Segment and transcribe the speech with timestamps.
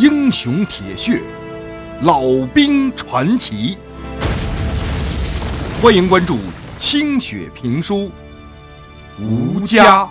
[0.00, 1.20] 英雄铁血，
[2.00, 2.22] 老
[2.54, 3.76] 兵传奇。
[5.82, 6.38] 欢迎关注
[6.78, 8.10] 清雪评书
[9.22, 10.06] 《吴家》。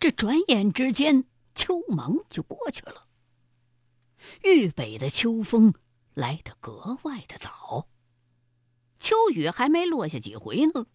[0.00, 3.06] 这转眼之间，秋忙就过去了。
[4.42, 5.72] 豫北的秋风
[6.14, 7.86] 来得格外的早，
[8.98, 10.86] 秋雨还没落下几回呢。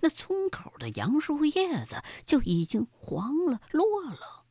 [0.00, 4.44] 那村口的杨树叶子就已经黄了、落了。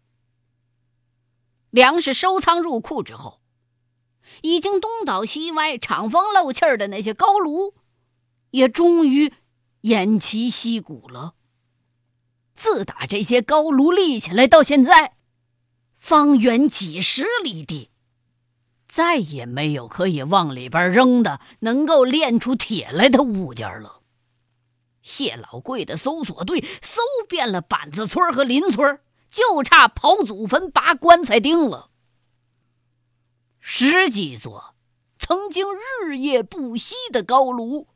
[1.70, 3.42] 粮食收仓入库之后，
[4.42, 7.74] 已经东倒西歪、敞风漏气儿的那些高炉，
[8.50, 9.34] 也终于
[9.82, 11.36] 偃旗息鼓了。
[12.56, 15.16] 自打这些高炉立起来到现在，
[15.96, 17.90] 方圆几十里地，
[18.88, 24.01] 再也没有可以往里边扔的能够炼出铁来的物件了。
[25.02, 31.90] 谢老贵的搜索队搜遍了板子村和邻村，就差刨祖坟、拔棺材钉了。
[33.60, 34.76] 十几座
[35.18, 37.88] 曾经日夜不息的高炉，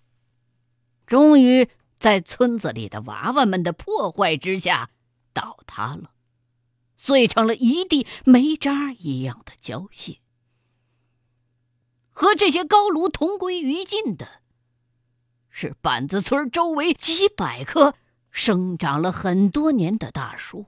[1.05, 4.89] 终于在村子里的娃娃们的破坏之下
[5.33, 6.11] 倒塌了，
[6.97, 10.19] 碎成了一地煤渣一样的焦屑。
[12.11, 14.44] 和这些高炉同归于尽的。
[15.57, 17.95] 是板子村周围几百棵
[18.29, 20.65] 生长了很多年的大树，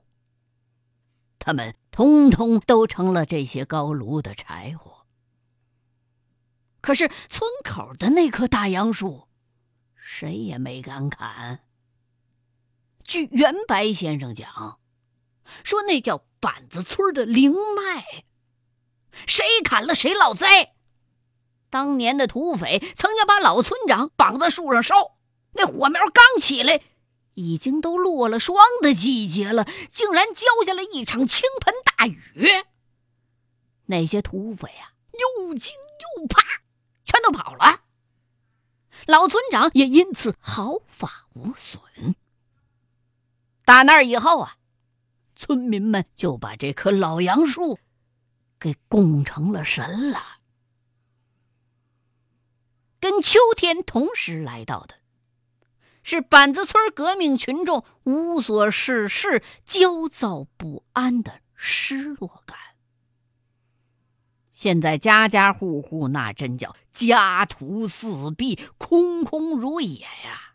[1.39, 5.05] 它们通通都成了这些高炉的柴火。
[6.79, 9.27] 可是村口的那棵大杨树，
[9.93, 11.59] 谁也没敢砍。
[13.03, 14.79] 据袁白先生讲，
[15.65, 18.23] 说那叫板子村的灵脉，
[19.11, 20.76] 谁砍了谁落灾。
[21.69, 25.15] 当年的土匪曾经把老村长绑在树上烧，
[25.53, 26.81] 那火苗刚起来，
[27.33, 32.17] 已经都落了霜的季节了，竟然浇下了一场倾盆大雨。
[33.85, 35.75] 那些土匪啊，又惊
[36.17, 36.41] 又怕，
[37.05, 37.81] 全都跑了。
[39.05, 42.15] 老村长也因此毫发无损。
[43.63, 44.55] 打那以后啊，
[45.35, 47.77] 村民们就把这棵老杨树
[48.59, 50.36] 给供成了神了。
[52.99, 54.95] 跟秋天同时来到的，
[56.03, 62.57] 是板子村革命群众无所事事、焦躁不安的失落感。
[64.49, 70.53] 现在家家户户那真叫家徒四壁、空空如也呀！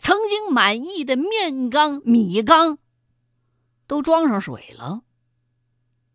[0.00, 2.78] 曾经满意的面缸、米缸
[3.86, 5.02] 都装上水了，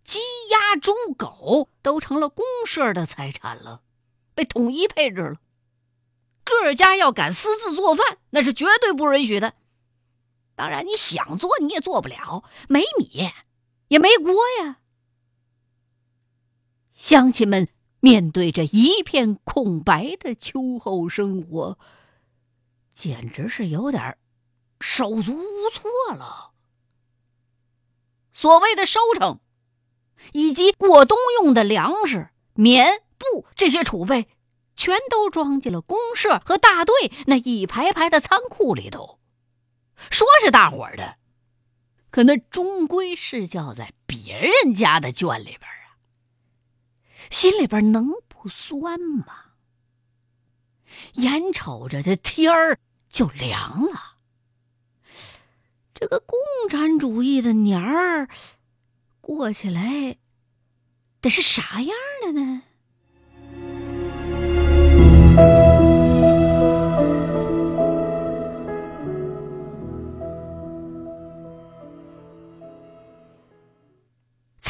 [0.04, 0.20] 鸡、
[0.50, 3.83] 鸭、猪、狗都成了公社的财产了。
[4.36, 5.36] 被统一配置了，
[6.44, 9.54] 各家要敢私自做饭，那是绝对不允许的。
[10.56, 13.30] 当然，你想做你也做不了，没米，
[13.88, 14.80] 也没锅呀。
[16.94, 17.68] 乡亲们
[18.00, 21.78] 面对着一片空白的秋后生活，
[22.94, 24.18] 简直是有点
[24.80, 26.52] 手足无措了。
[28.34, 29.40] 所谓的收成，
[30.34, 33.02] 以及过冬用的粮食、棉。
[33.32, 34.28] 不，这些储备
[34.76, 36.94] 全都装进了公社和大队
[37.28, 39.20] 那一排排的仓库里头。
[39.96, 41.18] 说是大伙儿的，
[42.10, 45.96] 可那终归是叫在别人家的圈里边啊，
[47.30, 49.26] 心里边能不酸吗？
[51.14, 52.80] 眼瞅着这天儿
[53.10, 54.18] 就凉了，
[55.94, 56.38] 这个共
[56.70, 58.28] 产主义的年儿
[59.22, 60.18] 过起来
[61.22, 62.64] 得是啥样的呢？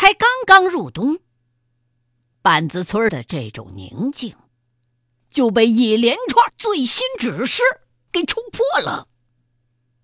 [0.04, 1.20] 才刚刚入冬，
[2.42, 4.36] 板子村的这种宁静
[5.32, 7.64] 就被一连串最新指示
[8.12, 9.08] 给冲破了。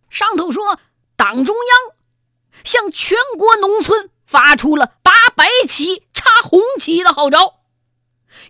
[0.10, 0.80] 上头说，
[1.18, 1.96] 党中央
[2.64, 7.60] 向全国农村发出了拔白旗、插红旗的号召。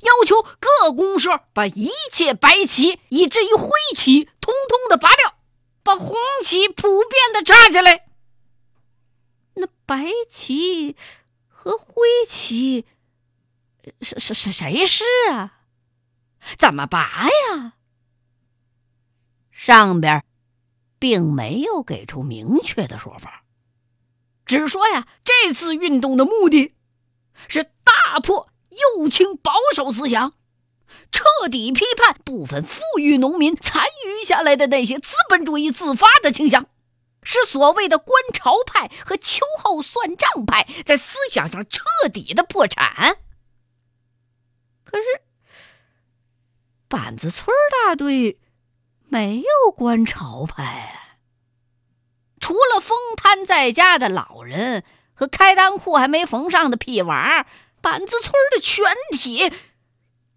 [0.01, 5.33] 要求各公社把一切白旗以至于灰旗通通的拔掉，
[5.81, 8.05] 把红旗普遍的插起来。
[9.55, 10.95] 那白旗
[11.61, 12.85] 和灰旗，
[14.01, 15.59] 是是是谁是啊？
[16.57, 17.73] 怎么拔呀？
[19.51, 20.23] 上边
[20.99, 23.43] 并没有给出明确的说法，
[24.45, 26.75] 只说呀，这次运动的目的
[27.49, 28.49] 是大破。
[28.69, 30.31] 右倾保守思想，
[31.11, 36.69] 彻底批判部分富裕农民残余下来的那些资本主义自发的倾向，
[37.21, 43.17] 是所谓的观潮派和秋后算账派在思想上彻底的破产。
[44.83, 45.03] 可是，
[46.87, 47.55] 板子村
[47.85, 48.39] 大队
[49.07, 51.17] 没有观潮派，
[52.39, 54.83] 除了风瘫在家的老人
[55.13, 57.45] 和开裆裤还没缝上的屁娃，
[57.81, 59.53] 板子村的全体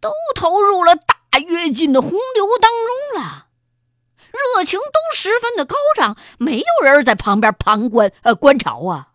[0.01, 3.49] 都投入了大跃进的洪流当中了。
[4.33, 9.13] 热情都十分的高涨，没有人在旁边旁观呃观潮啊，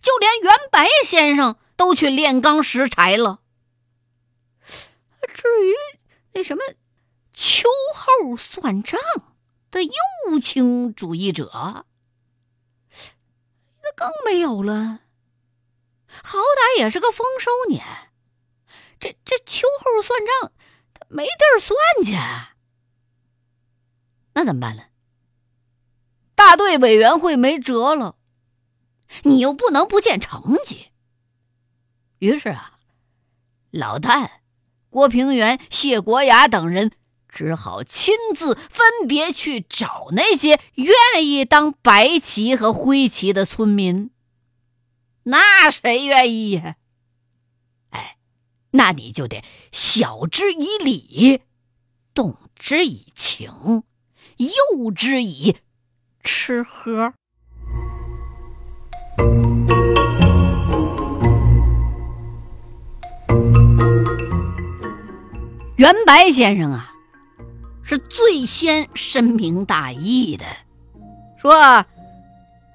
[0.00, 3.40] 就连袁白先生都去炼钢拾柴了。
[5.34, 5.74] 至于
[6.32, 6.62] 那什么
[7.32, 9.00] 秋后算账
[9.70, 9.92] 的右
[10.42, 11.84] 倾主义者，
[13.82, 15.00] 那更没有了。
[16.06, 17.84] 好歹也是个丰收年，
[18.98, 20.52] 这这秋后算账，
[20.94, 22.14] 他没地儿算去。
[24.38, 24.84] 那怎么办呢？
[26.36, 28.14] 大队委员会没辙了，
[29.24, 30.90] 你又不能不见成绩。
[32.20, 32.78] 于是啊，
[33.72, 34.30] 老旦、
[34.90, 36.92] 郭平原、谢国雅等人
[37.28, 44.12] 只好亲自分别去找那些愿意当白旗和灰旗的村民。
[45.24, 46.76] 那谁愿意呀？
[47.90, 48.16] 哎，
[48.70, 49.42] 那你就得
[49.72, 51.42] 晓之以理，
[52.14, 53.82] 动之以情。
[54.38, 55.56] 诱之以
[56.22, 57.12] 吃喝。
[65.76, 66.92] 袁白先生啊，
[67.82, 70.44] 是最先深明大义的，
[71.36, 71.84] 说：“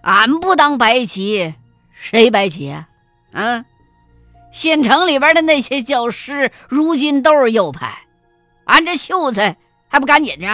[0.03, 1.53] 俺不当白旗，
[1.93, 2.87] 谁白旗啊？
[3.31, 3.65] 啊，
[4.51, 8.05] 县城里边的那些教师，如今都是右派，
[8.65, 9.57] 俺这秀才
[9.87, 10.45] 还不赶紧去？”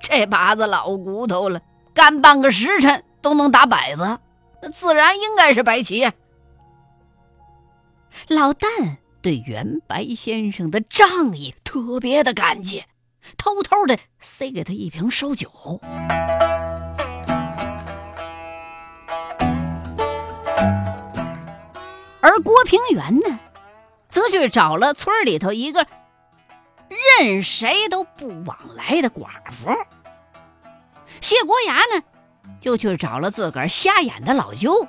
[0.00, 1.60] 这把子老骨头了，
[1.94, 4.18] 干半个时辰都能打摆子，
[4.62, 6.10] 那自然应该是白旗。
[8.26, 12.84] 老旦对袁白先生的仗义特别的感激，
[13.36, 15.80] 偷偷的塞给他一瓶烧酒。
[22.22, 23.38] 而郭平原呢，
[24.10, 25.86] 则去找了村里头一个
[26.90, 29.70] 任谁都不往来的寡妇。
[31.20, 32.02] 谢国牙呢，
[32.60, 34.88] 就去找了自个儿瞎眼的老舅。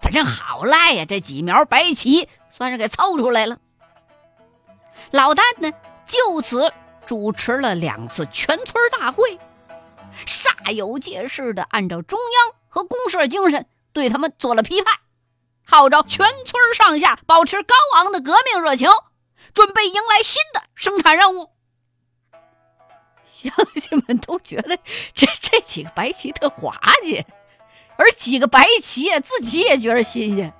[0.00, 3.58] 反正好赖呀，这几苗白旗算是给凑出来了。
[5.10, 5.72] 老旦呢，
[6.06, 6.72] 就此
[7.06, 9.38] 主持了两次全村大会，
[10.26, 14.94] 煞有介事的按照中央和公社精神对他们做了批判，
[15.66, 18.88] 号召全村上下保持高昂的革命热情，
[19.54, 21.50] 准备迎来新的生产任务。
[23.32, 24.76] 乡亲们都觉得
[25.14, 27.24] 这 这几个白旗特滑稽，
[27.96, 30.52] 而几个白旗自己也觉得新鲜，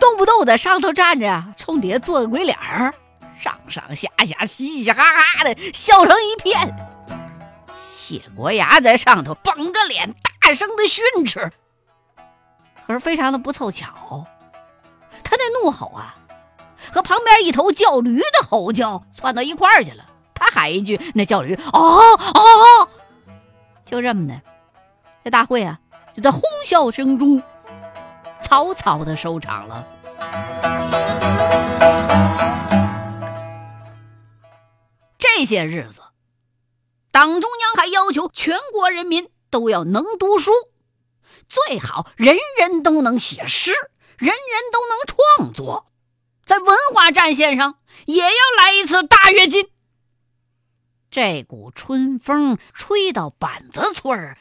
[0.00, 2.92] 动不动在上头站着啊，冲底下做个鬼脸儿，
[3.40, 6.76] 上上下下嘻嘻哈哈的笑成一片。
[7.88, 10.12] 谢国牙在上头绷着脸，
[10.42, 11.52] 大声的训斥，
[12.84, 14.26] 可是非常的不凑巧，
[15.22, 16.17] 他那怒吼啊，
[16.92, 20.04] 和旁边一头叫驴的吼叫窜到一块儿去了。
[20.34, 22.88] 他喊一句，那叫驴哦哦，
[23.84, 24.40] 就这么的，
[25.24, 25.80] 这大会啊，
[26.14, 27.42] 就在哄笑声中
[28.42, 29.86] 草草的收场了。
[35.18, 36.02] 这些日子，
[37.10, 40.52] 党中央还要求全国人民都要能读书，
[41.48, 43.72] 最好人人都能写诗，
[44.18, 44.38] 人人
[44.72, 45.86] 都能创作，
[46.48, 49.68] 在文化战线上也要来一次大跃进。
[51.10, 54.38] 这股春风吹到板子村儿，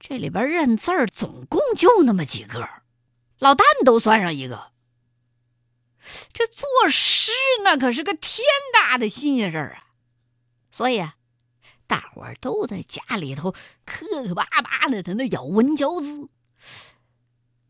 [0.00, 2.68] 这里边认字儿总共就那么几个，
[3.38, 4.72] 老旦都算上一个。
[6.32, 7.30] 这作诗
[7.62, 8.44] 那可是个天
[8.74, 9.86] 大的新鲜事儿啊！
[10.72, 11.14] 所以啊，
[11.86, 13.52] 大伙儿都在家里头
[13.84, 16.28] 磕磕巴巴的在那咬文嚼字，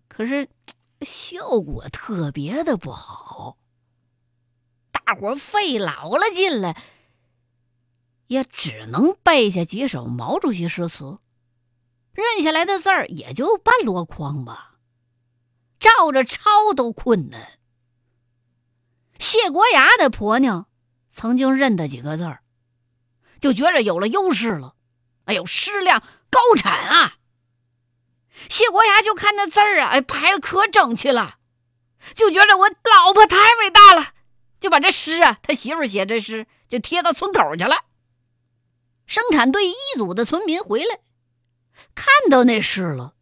[0.09, 0.49] 可是
[1.05, 3.57] 效果特别的不好。
[4.91, 6.77] 大伙费老了劲了，
[8.27, 11.19] 也只能背下几首毛主席诗词，
[12.13, 14.77] 认下来的字儿也就半箩筐吧，
[15.81, 17.59] 照着抄都困难。
[19.19, 20.67] 谢国牙的婆娘
[21.13, 22.43] 曾经认得几个字儿，
[23.41, 24.75] 就觉着有了优势了。
[25.25, 27.17] 哎呦，诗量高产啊！
[28.49, 31.37] 谢国牙就看那字儿啊，哎，排的可整齐了，
[32.15, 34.15] 就觉着我老婆太伟大了。
[34.61, 37.85] 就把这诗啊，他媳妇写这诗就贴到村口去了。
[39.07, 41.01] 生产队一组的村民回来，
[41.97, 43.15] 看到那诗了，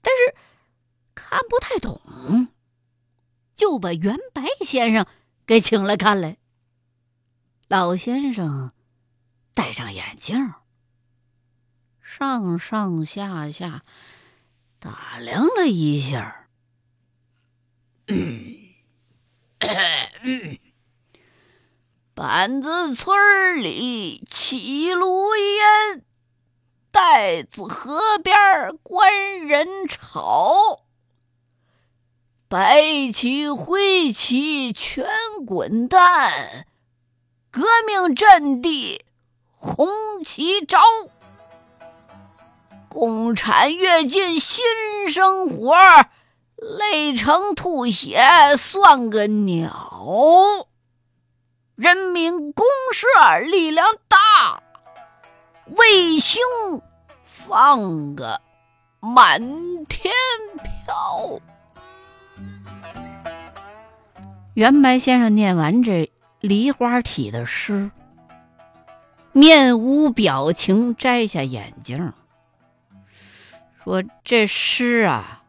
[0.00, 0.36] 但是
[1.16, 2.48] 看不太懂，
[3.56, 5.06] 就把袁白先生
[5.44, 6.36] 给请来看来。
[7.66, 8.72] 老先生
[9.52, 10.54] 戴上眼镜，
[12.10, 13.82] 上上下下
[14.80, 16.48] 打量了一下，
[22.14, 26.02] 板子村里起炉烟。
[26.90, 28.34] 袋子河边
[28.82, 30.86] 观人吵，
[32.48, 35.06] 白旗灰旗全
[35.46, 36.66] 滚蛋，
[37.50, 39.04] 革命阵地
[39.50, 39.86] 红
[40.24, 40.80] 旗招。
[42.88, 44.64] 共产越进新
[45.08, 45.76] 生活，
[46.56, 48.18] 累成吐血
[48.56, 50.66] 算个鸟。
[51.76, 53.06] 人民公社
[53.44, 54.62] 力量大。
[55.76, 56.42] 卫星
[57.24, 58.40] 放个
[59.00, 60.14] 满天
[60.86, 61.40] 飘。
[64.54, 67.90] 袁白先生念完这梨花体的诗，
[69.32, 72.14] 面无表情，摘下眼镜，
[73.88, 75.44] 说：“这诗啊，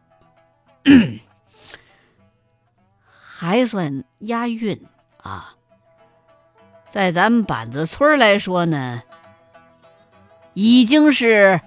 [3.04, 4.86] 还算押韵
[5.18, 5.56] 啊，
[6.90, 9.02] 在咱们板子村来说呢。”
[10.54, 11.60] 已经是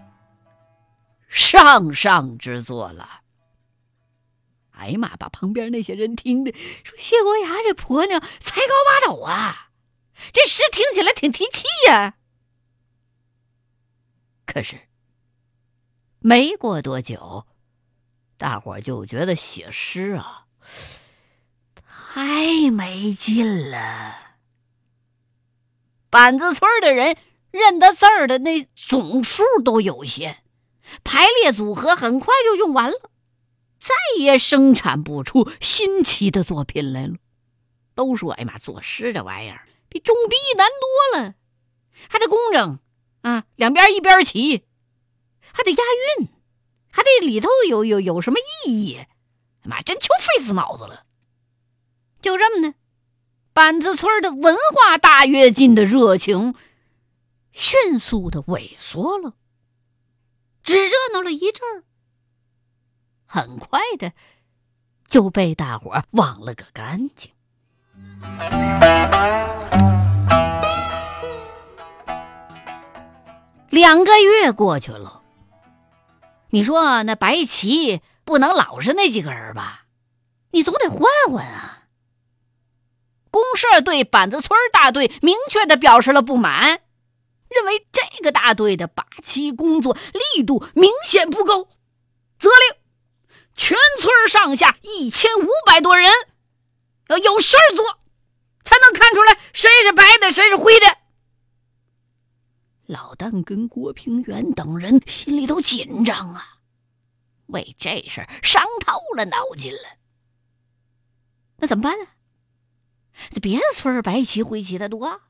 [1.29, 3.21] 上上之作了。
[4.71, 5.15] 哎呀妈！
[5.15, 6.51] 把旁边那些人听的
[6.83, 9.69] 说：“谢国牙这婆娘才高八斗啊，
[10.33, 12.15] 这诗听起来挺提气呀。”
[14.47, 14.79] 可是
[16.23, 17.45] 没过多久，
[18.37, 20.45] 大伙就觉得写诗啊
[21.85, 24.37] 太没劲了。
[26.09, 27.15] 板子村的人。
[27.53, 30.41] 认得字儿的那总数都有限，
[31.03, 33.11] 排列组合很快就用完了，
[33.77, 37.13] 再也生产不出新奇的作品来了。
[37.93, 40.67] 都说：“哎妈，作诗这玩意儿比种地难
[41.11, 41.35] 多了，
[42.09, 42.79] 还得工整
[43.21, 44.65] 啊，两边一边齐，
[45.53, 45.83] 还得押
[46.19, 46.27] 韵，
[46.91, 49.05] 还得里头有有有什么意义。
[49.63, 51.05] 妈，真球费死脑子了。”
[52.21, 52.75] 就这么的，
[53.53, 56.55] 板子村的文化大跃进的热情。
[57.51, 59.35] 迅速的萎缩了，
[60.63, 61.83] 只热闹了一阵儿，
[63.27, 64.13] 很快的
[65.07, 67.31] 就被大伙忘了个干净。
[73.69, 75.22] 两个月过去了，
[76.53, 79.85] 你说那白旗不能老是那几个人吧？
[80.51, 81.85] 你总得换换啊！
[83.31, 86.81] 公社对板子村大队明确的表示了不满。
[87.49, 89.97] 认为这个大队的八旗工作
[90.35, 91.69] 力度明显不够，
[92.37, 92.77] 责令
[93.55, 96.11] 全村上下一千五百多人
[97.07, 97.97] 要有事儿做，
[98.63, 100.97] 才能看出来谁是白的，谁是灰的。
[102.85, 106.59] 老旦跟郭平原等人心里都紧张啊，
[107.47, 109.97] 为这事儿伤透了脑筋了。
[111.57, 112.07] 那怎么办呢？
[113.29, 115.21] 这别的村白旗灰旗的多。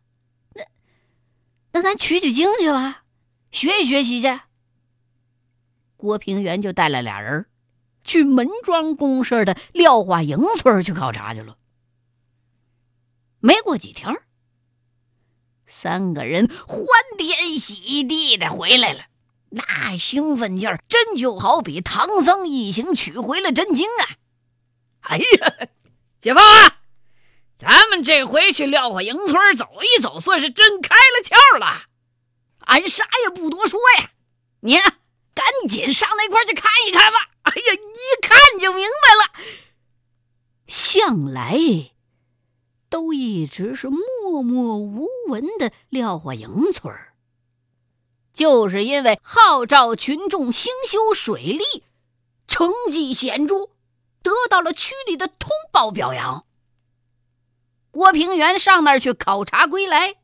[1.73, 3.03] 那咱取取经去吧，
[3.51, 4.39] 学习学习去。
[5.97, 7.45] 郭平原就带了俩人
[8.03, 11.57] 去门庄公社的廖化营村去考察去了。
[13.39, 14.22] 没过几天，
[15.75, 16.87] 三个人欢
[17.17, 19.01] 天喜地的回来了，
[19.49, 24.15] 那兴奋劲儿真就好比唐僧一行取回了真经啊！
[25.01, 25.67] 哎呀，
[26.21, 26.77] 解放啊！
[27.57, 31.83] 咱们这回去廖化营村走一走，算是真开了窍了。
[32.59, 34.11] 俺啥也不多说呀，
[34.61, 34.77] 你
[35.33, 37.19] 赶紧上那块去看一看吧。
[37.41, 39.45] 哎呀，一看就明白了。
[40.65, 41.59] 向来
[42.89, 43.89] 都一直是
[44.33, 46.91] 默默无闻的廖化营村，
[48.33, 51.83] 就是因为号召群众兴修水利，
[52.47, 53.69] 成绩显著，
[54.23, 56.43] 得到了区里的通报表扬。
[57.91, 60.15] 郭平原上那儿去考察归来，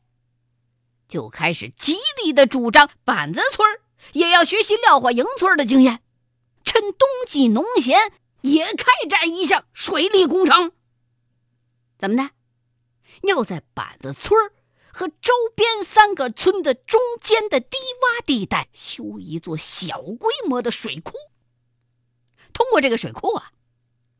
[1.06, 3.68] 就开始极力的主张板子村
[4.12, 6.00] 也要学习廖化营村的经验，
[6.64, 10.72] 趁冬季农闲也开展一项水利工程。
[11.96, 12.30] 怎么的？
[13.22, 14.34] 要在板子村
[14.92, 21.12] 和周边三个村的中间的低洼地带修一座小规模的水库。
[22.52, 23.52] 通过这个水库啊。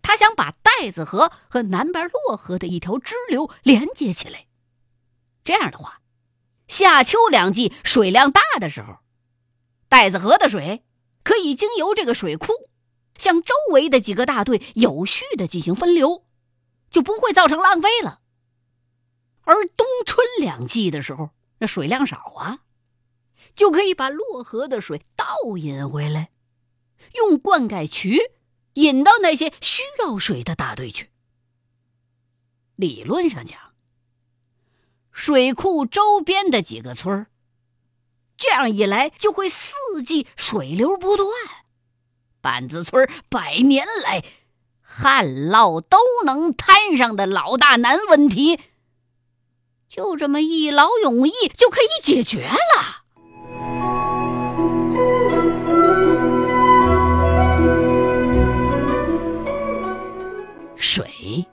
[0.02, 4.46] 他想把袋子河和南边洛河的一条支流连接起来，
[5.44, 6.00] 这样的话，
[6.66, 8.96] 夏秋两季水量大的时候，
[9.88, 10.82] 袋子河的水
[11.22, 12.48] 可以经由这个水库，
[13.18, 16.24] 向周围的几个大队有序的进行分流，
[16.90, 18.19] 就不会造成浪费了。
[19.52, 22.60] 而冬春两季的时候，那水量少啊，
[23.56, 26.30] 就可以把洛河的水倒引回来，
[27.14, 28.20] 用灌溉渠
[28.74, 31.10] 引到那些需要水的大队去。
[32.76, 33.58] 理论上讲，
[35.10, 37.26] 水库周边的几个村儿，
[38.36, 41.28] 这样一来就会四季水流不断，
[42.40, 44.24] 板子村百年来
[44.80, 48.60] 旱涝都能摊上的老大难问题。
[49.90, 53.02] 就这么一劳永逸就可以解决了。
[60.76, 61.44] 水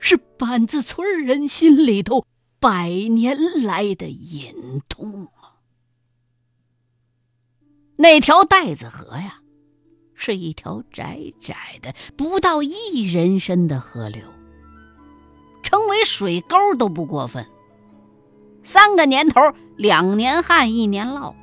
[0.00, 2.26] 是板子村人心里头
[2.58, 5.62] 百年来的隐痛啊。
[7.94, 9.38] 那条带子河呀，
[10.12, 14.22] 是一条窄窄的、不到一人深的河流。
[15.64, 17.44] 称为水沟都不过分。
[18.62, 19.40] 三个年头，
[19.76, 21.34] 两年旱，一年涝。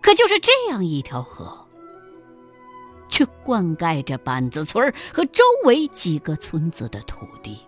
[0.00, 1.66] 可就是这样一条河，
[3.08, 7.58] 却灌溉着板子村和周围几个村子的土地。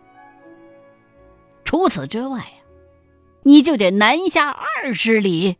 [1.64, 2.64] 除此之外呀，
[3.42, 5.58] 你就得南下二十里，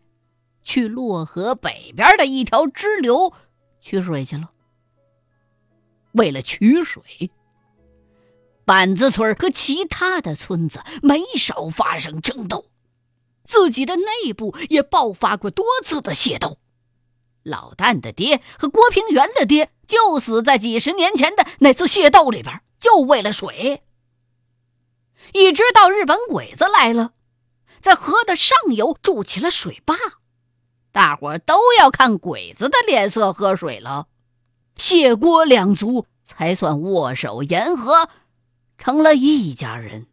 [0.62, 3.32] 去洛河北边的一条支流
[3.80, 4.50] 取水去了。
[6.12, 7.30] 为了取水。
[8.70, 12.66] 板子村和其他的村子没少发生争斗，
[13.44, 16.56] 自己的内部也爆发过多次的械斗。
[17.42, 23.82] 老旦的爹和郭平原的爹就死在几十年前的那次械斗里边，就为了水。
[25.32, 27.10] 一直到日本鬼子来了，
[27.80, 29.96] 在河的上游筑起了水坝，
[30.92, 34.06] 大伙都要看鬼子的脸色喝水了，
[34.76, 38.08] 谢郭两族才算握手言和。
[38.80, 40.06] 成了一家人。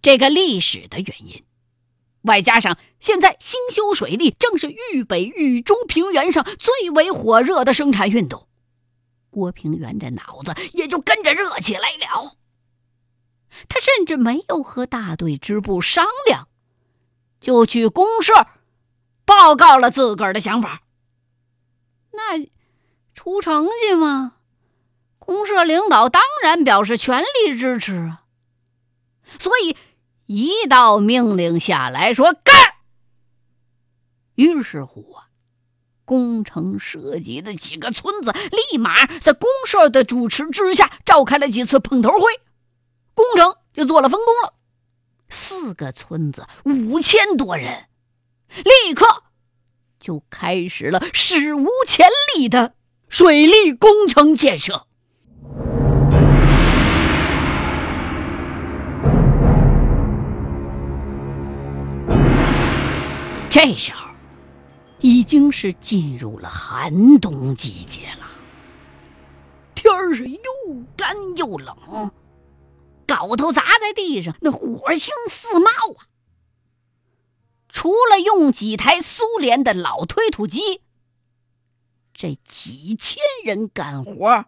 [0.00, 1.44] 这个历史的原因，
[2.22, 8.48] 外加上现在兴修水利正是豫北、豫中平原上最为火热的生产运动，
[9.28, 12.36] 郭平原这脑子也就跟着热起来了。
[13.68, 16.48] 他甚至没有和大队支部商量，
[17.38, 18.32] 就去公社
[19.26, 20.80] 报告了自个儿的想法。
[22.12, 22.46] 那
[23.12, 24.36] 出成绩吗？
[25.28, 28.22] 公社领导当然表示全力支持啊，
[29.38, 29.76] 所以
[30.24, 32.56] 一道命令下来说干。
[34.36, 35.28] 于是乎啊，
[36.06, 42.20] 工程涉及的几个村子立马在公社的主持之下召开了几次碰头会，
[43.12, 44.54] 工程就做了分工了。
[45.28, 47.84] 四个村子五千多人，
[48.64, 49.24] 立刻
[50.00, 52.72] 就开始了史无前例的
[53.10, 54.87] 水利工程建设。
[63.60, 64.08] 这时候
[65.00, 68.24] 已经是进入了寒冬季节了，
[69.74, 70.40] 天儿是又
[70.96, 72.12] 干又冷，
[73.04, 76.06] 镐头砸在地上，那火星四冒啊！
[77.68, 80.80] 除了用几台苏联的老推土机，
[82.14, 84.44] 这几千人干活、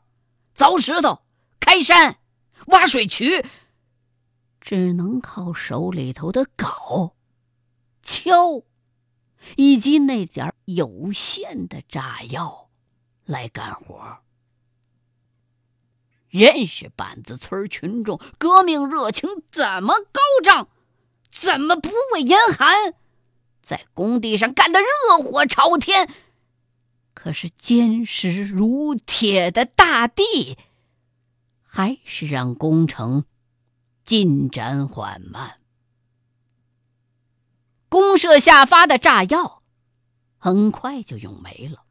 [0.57, 1.23] 凿石头、
[1.59, 2.21] 开山、
[2.67, 3.45] 挖水渠，
[4.61, 7.15] 只能靠手里头的镐、
[8.05, 8.63] 锹。
[9.57, 12.69] 以及那点有限的炸药
[13.25, 14.19] 来干活。
[16.29, 20.69] 认识板子村群众革命热情怎么高涨，
[21.31, 22.95] 怎么不畏严寒，
[23.61, 26.09] 在工地上干得热火朝天。
[27.15, 30.57] 可是坚实如铁的大地，
[31.63, 33.25] 还是让工程
[34.05, 35.60] 进展缓慢。
[37.91, 39.63] 公社下发的炸药
[40.39, 41.83] 很快就用没了，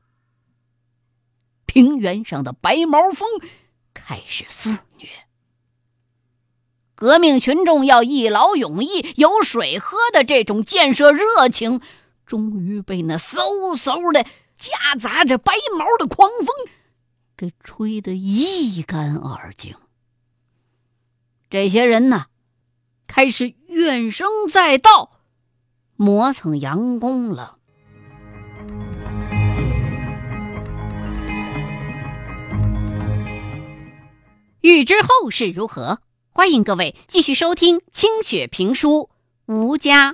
[1.67, 3.27] 平原上的白毛风
[3.93, 5.07] 开始肆虐。
[6.95, 11.81] 革命群众要一劳永逸、有水喝的这种建设热情，
[12.25, 14.25] 终于被那嗖嗖的
[14.57, 16.47] 夹杂着白毛的狂风
[17.37, 19.75] 给吹得一干二净。
[21.49, 22.27] 这些人呢，
[23.05, 25.18] 开始怨声载道。
[26.01, 27.57] 磨蹭佯攻了。
[34.61, 39.09] 欲知后事如何，欢迎各位继续收听清雪评书
[39.53, 40.13] 《吴家》。